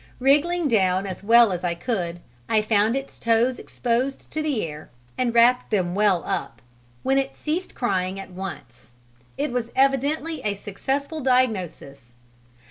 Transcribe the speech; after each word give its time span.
Wriggling 0.17 0.67
down 0.67 1.05
as 1.05 1.21
well 1.23 1.51
as 1.51 1.63
I 1.63 1.75
could, 1.75 2.21
I 2.49 2.63
found 2.63 2.95
its 2.95 3.19
toes 3.19 3.59
exposed 3.59 4.31
to 4.31 4.41
the 4.41 4.65
air 4.65 4.89
and 5.15 5.31
wrapped 5.31 5.69
them 5.69 5.93
well 5.93 6.23
up, 6.25 6.59
when 7.03 7.19
it 7.19 7.35
ceased 7.35 7.75
crying 7.75 8.19
at 8.19 8.31
once: 8.31 8.89
it 9.37 9.51
was 9.51 9.69
evidently 9.75 10.41
a 10.41 10.55
successful 10.55 11.19
diagnosis! 11.21 12.15